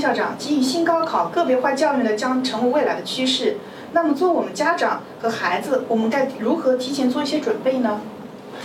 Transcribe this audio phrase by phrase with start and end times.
[0.00, 3.58] 校长，基于新高考，个别化教育呢将成为未来的趋势。
[3.92, 8.00] 那么，作为我们家长和孩子，我们该如何提前做一些准备呢？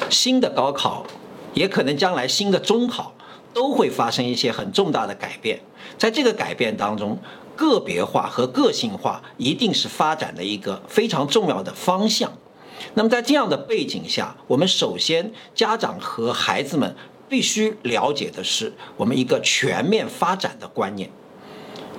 [0.10, 1.06] 新的高考，
[1.54, 3.14] 也可能将来新的中考，
[3.54, 5.60] 都会发生一些很重大的改变。
[5.98, 7.18] 在这个改变当中，
[7.56, 12.32] 个别化和个性化一定是发展的一个非常重要的方向。
[12.94, 16.96] 那么，在这样的背景下，我们首先家长和孩子们
[17.28, 21.10] 必须了解的是我们一个全面发展的观念。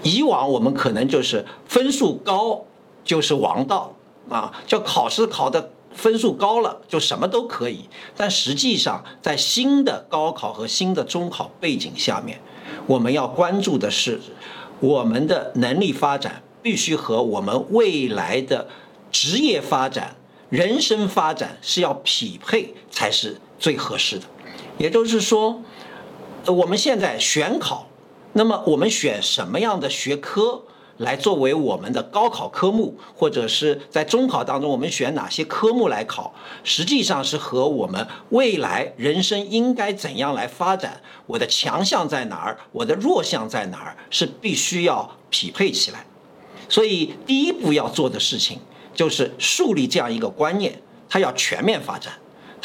[0.06, 2.64] 以往我们可能就是分数高
[3.04, 3.92] 就是王道
[4.30, 7.88] 啊，叫考试考的分数高了就什么都可以。
[8.16, 12.40] 但实际上，在新的高考和新的中考背景下面，
[12.86, 14.20] 我们要关注的是
[14.78, 18.68] 我们的能力发展必须和我们未来的
[19.10, 20.14] 职业发展。
[20.48, 24.26] 人生发展是要匹配才是最合适的，
[24.78, 25.60] 也就是说，
[26.46, 27.88] 我们现在选考，
[28.36, 30.62] 那么我们选什么样的学科
[30.98, 46.04] 来作为我们的高考科目，或者是在中考当中我们选哪些科目来考，实际上是和我们未来人生应该怎样来发展，我的强项在哪儿，我的弱项在哪儿，是必须要匹配起来。
[46.68, 48.60] 所以第一步要做的事情。
[48.94, 52.14] 就是树立这样一个观念，它要全面发展，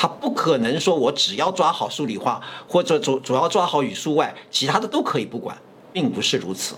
[0.02, 5.56] 他不可能说我只要抓好数理化或者主主要抓好语数外，其他的都可以不管，
[5.94, 6.74] 并不是如此。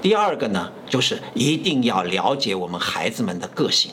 [0.00, 3.90] 第二个呢，就是一定要了解我们孩子们的个性。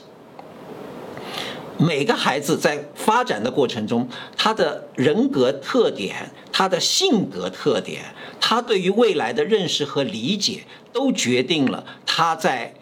[1.80, 12.76] 每个孩子在发展的过程中，他的人格特点、他的性格特点、他对于未来的认识和理解，都决定了他在。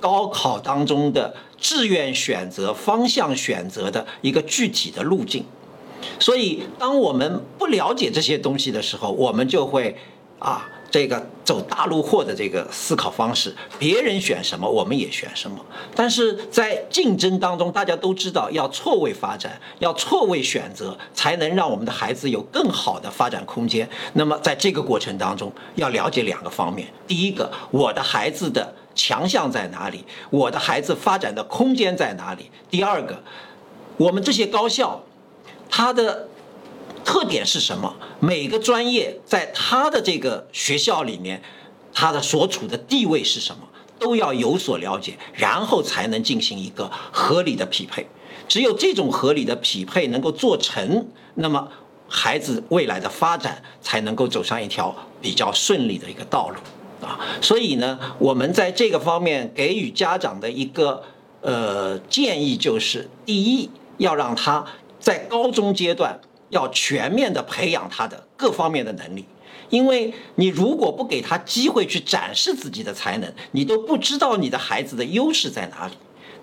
[0.00, 5.44] 高考当中的志愿选择、方向选择的一个具体的路径，
[6.18, 9.96] 所以当我们不了解这些东西的时候，我们就会
[10.38, 15.58] 啊，这个走大路货的这个思考方式，别人选什么我们也选什么。
[15.96, 23.88] 但是在竞争当中，大家都知道要错位发展，要错位选择，才能让我们的孩子有更好的发展空间。
[24.12, 28.74] 那么在这个过程当中，要了解两个方面：第一个，我的孩子的。
[28.98, 30.04] 强项在哪里？
[30.28, 32.50] 我的孩子发展的空间在哪里？
[32.68, 33.22] 第二个，
[33.96, 35.04] 我们这些高校，
[35.70, 36.28] 它的
[37.04, 37.94] 特点是什么？
[38.18, 41.40] 每个专业在它的这个学校里面，
[41.94, 43.62] 它的所处的地位是什么？
[44.00, 48.06] 都要有所了解，然后才能进行一个合理的匹配。
[48.48, 51.68] 只有这种合理的匹配能够做成，那么
[52.08, 56.56] 孩子未来的发展才能够走上一条比较顺利的一个道路。
[57.00, 61.02] 啊，所以呢，我们在这个方面给予家长的一个
[61.40, 64.64] 呃建议就是：第一，要让他
[64.98, 66.20] 在高中阶段
[66.50, 69.24] 要全面的培养他的各方面的能力，
[69.68, 75.94] 因为你如果不给他机会去展示自己的才能，你都不知道你的孩子的优势在哪里。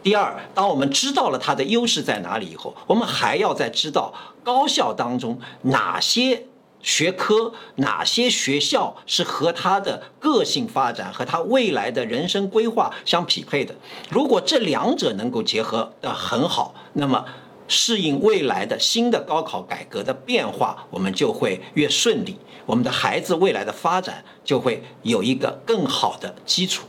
[0.02, 6.46] 第二，当我们知道了他的优势在哪里以后，我们还要再知道高校当中哪些。
[6.86, 13.74] 学科哪些学校是和他的个性发展和他未来的人生规划相匹配的？
[14.12, 17.26] 如果这两者能够结合的很好，那么
[17.68, 22.38] 适应未来的新的高考改革的变化，我们就会越顺利，
[22.68, 26.86] 我们的孩子未来的发展就会有一个更好的基础。